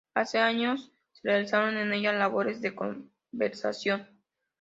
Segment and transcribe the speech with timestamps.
[0.15, 4.07] Hace pocos años se realizaron en ella labores de conservación.